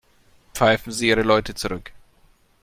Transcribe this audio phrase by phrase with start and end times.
[0.55, 1.91] Pfeifen Sie Ihre Leute zurück.